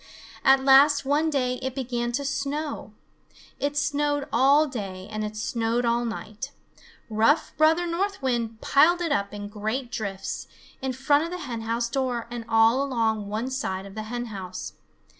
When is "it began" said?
1.61-2.11